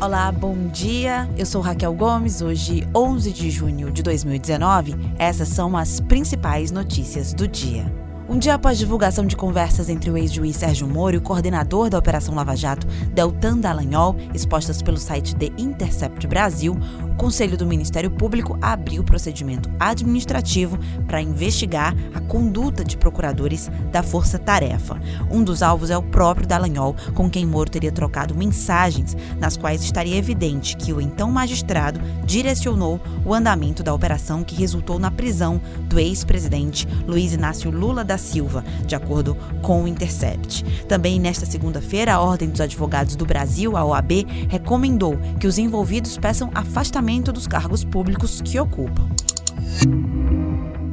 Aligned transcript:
Olá, 0.00 0.32
bom 0.32 0.68
dia. 0.68 1.28
Eu 1.36 1.44
sou 1.44 1.60
Raquel 1.60 1.92
Gomes. 1.92 2.40
Hoje, 2.40 2.88
11 2.96 3.32
de 3.32 3.50
junho 3.50 3.92
de 3.92 4.02
2019, 4.02 4.94
essas 5.18 5.48
são 5.48 5.76
as 5.76 6.00
principais 6.00 6.70
notícias 6.70 7.34
do 7.34 7.46
dia. 7.46 7.84
Um 8.26 8.38
dia 8.38 8.54
após 8.54 8.78
divulgação 8.78 9.26
de 9.26 9.36
conversas 9.36 9.90
entre 9.90 10.10
o 10.10 10.16
ex-juiz 10.16 10.56
Sérgio 10.56 10.86
Moro 10.86 11.16
e 11.16 11.18
o 11.18 11.20
coordenador 11.20 11.90
da 11.90 11.98
Operação 11.98 12.34
Lava 12.34 12.56
Jato, 12.56 12.86
Deltan 13.12 13.58
Dallagnol, 13.58 14.16
expostas 14.32 14.80
pelo 14.80 14.96
site 14.96 15.36
The 15.36 15.50
Intercept 15.58 16.26
Brasil, 16.26 16.78
Conselho 17.20 17.54
do 17.54 17.66
Ministério 17.66 18.10
Público 18.10 18.56
abriu 18.62 19.04
procedimento 19.04 19.68
administrativo 19.78 20.78
para 21.06 21.20
investigar 21.20 21.94
a 22.14 22.20
conduta 22.20 22.82
de 22.82 22.96
procuradores 22.96 23.70
da 23.92 24.02
Força 24.02 24.38
Tarefa. 24.38 24.98
Um 25.30 25.44
dos 25.44 25.62
alvos 25.62 25.90
é 25.90 25.98
o 25.98 26.02
próprio 26.02 26.46
Dallagnol, 26.46 26.96
com 27.12 27.28
quem 27.28 27.44
Moro 27.44 27.68
teria 27.68 27.92
trocado 27.92 28.34
mensagens 28.34 29.14
nas 29.38 29.54
quais 29.54 29.82
estaria 29.82 30.16
evidente 30.16 30.74
que 30.78 30.94
o 30.94 31.00
então 31.00 31.30
magistrado 31.30 32.00
direcionou 32.24 32.98
o 33.22 33.34
andamento 33.34 33.82
da 33.82 33.92
operação 33.92 34.42
que 34.42 34.56
resultou 34.56 34.98
na 34.98 35.10
prisão 35.10 35.60
do 35.90 35.98
ex-presidente 35.98 36.88
Luiz 37.06 37.34
Inácio 37.34 37.70
Lula 37.70 38.02
da 38.02 38.16
Silva, 38.16 38.64
de 38.86 38.94
acordo 38.94 39.36
com 39.60 39.82
o 39.82 39.88
Intercept. 39.88 40.64
Também 40.86 41.20
nesta 41.20 41.44
segunda-feira, 41.44 42.14
a 42.14 42.20
Ordem 42.20 42.48
dos 42.48 42.62
Advogados 42.62 43.14
do 43.14 43.26
Brasil, 43.26 43.76
a 43.76 43.84
OAB, 43.84 44.26
recomendou 44.48 45.18
que 45.38 45.46
os 45.46 45.58
envolvidos 45.58 46.16
peçam 46.16 46.50
afastamento 46.54 47.09
dos 47.32 47.48
cargos 47.48 47.84
públicos 47.84 48.40
que 48.40 48.60
ocupam. 48.60 49.08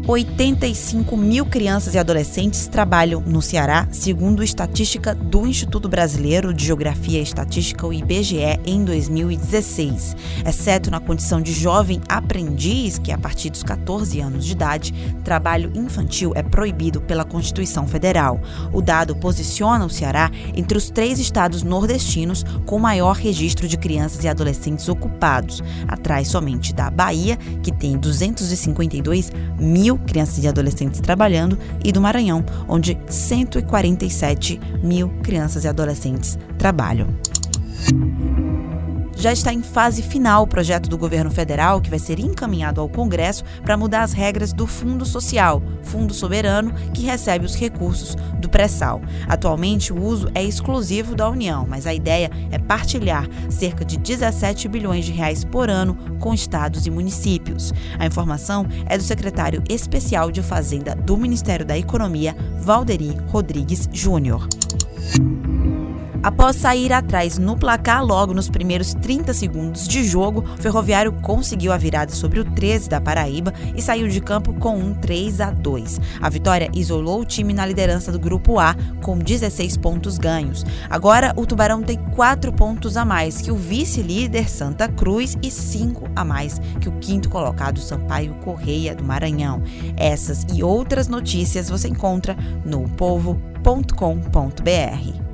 85 0.07 1.17
mil 1.17 1.45
crianças 1.45 1.93
e 1.93 1.97
adolescentes 1.97 2.65
trabalham 2.65 3.19
no 3.19 3.41
Ceará, 3.41 3.85
segundo 3.91 4.41
estatística 4.41 5.13
do 5.13 5.45
Instituto 5.45 5.89
Brasileiro 5.89 6.53
de 6.53 6.65
Geografia 6.65 7.19
e 7.19 7.23
Estatística, 7.23 7.85
o 7.85 7.91
IBGE, 7.91 8.57
em 8.65 8.85
2016. 8.85 10.15
Exceto 10.45 10.89
na 10.89 11.01
condição 11.01 11.41
de 11.41 11.51
jovem 11.51 11.99
aprendiz, 12.07 12.97
que 12.97 13.11
a 13.11 13.17
partir 13.17 13.49
dos 13.49 13.63
14 13.63 14.21
anos 14.21 14.45
de 14.45 14.53
idade, 14.53 14.93
trabalho 15.25 15.73
infantil 15.75 16.31
é 16.35 16.41
proibido 16.41 17.01
pela 17.01 17.25
Constituição 17.25 17.85
Federal. 17.85 18.39
O 18.71 18.81
dado 18.81 19.13
posiciona 19.13 19.85
o 19.85 19.89
Ceará 19.89 20.31
entre 20.55 20.77
os 20.77 20.89
três 20.89 21.19
estados 21.19 21.63
nordestinos 21.63 22.45
com 22.65 22.79
maior 22.79 23.17
registro 23.17 23.67
de 23.67 23.77
crianças 23.77 24.23
e 24.23 24.29
adolescentes 24.29 24.87
ocupados, 24.87 25.61
atrás 25.85 26.29
somente 26.29 26.73
da 26.73 26.89
Bahia, 26.89 27.35
que 27.61 27.73
tem 27.73 27.97
252 27.97 29.31
mil 29.59 29.96
crianças 30.05 30.43
e 30.43 30.47
adolescentes 30.47 30.99
trabalhando, 30.99 31.57
e 31.83 31.91
do 31.91 32.01
Maranhão, 32.01 32.43
onde 32.67 32.97
147 33.07 34.59
mil 34.83 35.09
crianças 35.23 35.63
e 35.63 35.67
adolescentes 35.67 36.37
trabalham 36.57 37.07
já 39.17 39.33
está 39.33 39.51
em 39.51 39.63
fase 39.63 40.03
final 40.03 40.43
o 40.43 40.47
projeto 40.47 40.87
do 40.87 40.97
governo 40.97 41.31
federal, 41.31 41.81
que 41.81 41.89
vai 41.89 41.99
ser 41.99 42.19
encaminhado 42.19 42.79
ao 42.79 42.87
Congresso 42.87 43.43
para 43.63 43.75
mudar 43.75 44.03
as 44.03 44.13
regras 44.13 44.53
do 44.53 44.67
Fundo 44.67 45.05
Social, 45.05 45.61
fundo 45.81 46.13
soberano 46.13 46.73
que 46.93 47.03
recebe 47.03 47.45
os 47.45 47.55
recursos 47.55 48.15
do 48.39 48.47
pré-sal. 48.47 49.01
Atualmente, 49.27 49.91
o 49.91 50.01
uso 50.01 50.29
é 50.35 50.43
exclusivo 50.43 51.15
da 51.15 51.29
União, 51.29 51.65
mas 51.67 51.87
a 51.87 51.93
ideia 51.93 52.29
é 52.51 52.59
partilhar 52.59 53.27
cerca 53.49 53.83
de 53.83 53.97
17 53.97 54.67
bilhões 54.67 55.05
de 55.05 55.11
reais 55.11 55.43
por 55.43 55.69
ano 55.69 55.97
com 56.19 56.33
estados 56.33 56.85
e 56.85 56.91
municípios. 56.91 57.73
A 57.97 58.05
informação 58.05 58.67
é 58.85 58.97
do 58.97 59.03
secretário 59.03 59.63
especial 59.67 60.31
de 60.31 60.43
Fazenda 60.43 60.95
do 60.95 61.17
Ministério 61.17 61.65
da 61.65 61.77
Economia, 61.77 62.35
Valderi 62.61 63.17
Rodrigues 63.27 63.89
Júnior. 63.91 64.47
Após 66.27 66.57
sair 66.57 66.91
atrás 66.91 67.37
no 67.37 67.55
placar 67.55 68.05
logo 68.05 68.33
nos 68.33 68.49
primeiros 68.49 68.93
30 68.93 69.33
segundos 69.33 69.87
de 69.87 70.03
jogo, 70.03 70.41
o 70.41 70.61
Ferroviário 70.61 71.13
conseguiu 71.21 71.71
a 71.71 71.77
virada 71.77 72.11
sobre 72.11 72.41
o 72.41 72.43
13 72.43 72.89
da 72.89 72.99
Paraíba 72.99 73.53
e 73.73 73.81
saiu 73.81 74.09
de 74.09 74.19
campo 74.19 74.51
com 74.55 74.77
um 74.77 74.93
3 74.93 75.39
a 75.39 75.51
2. 75.51 76.01
A 76.21 76.29
vitória 76.29 76.69
isolou 76.73 77.21
o 77.21 77.25
time 77.25 77.53
na 77.53 77.65
liderança 77.65 78.11
do 78.11 78.19
grupo 78.19 78.59
A 78.59 78.75
com 79.01 79.17
16 79.17 79.77
pontos 79.77 80.17
ganhos. 80.17 80.65
Agora 80.89 81.31
o 81.37 81.45
Tubarão 81.45 81.81
tem 81.81 81.97
4 81.97 82.51
pontos 82.51 82.97
a 82.97 83.05
mais 83.05 83.39
que 83.39 83.49
o 83.49 83.55
vice-líder 83.55 84.49
Santa 84.49 84.89
Cruz 84.89 85.37
e 85.41 85.49
5 85.49 86.09
a 86.13 86.25
mais 86.25 86.59
que 86.81 86.89
o 86.89 86.99
quinto 86.99 87.29
colocado 87.29 87.79
Sampaio 87.79 88.33
Correia 88.43 88.93
do 88.93 89.01
Maranhão. 89.01 89.63
Essas 89.95 90.45
e 90.53 90.61
outras 90.61 91.07
notícias 91.07 91.69
você 91.69 91.87
encontra 91.87 92.35
no 92.65 92.81
povo.com.br. 92.81 95.26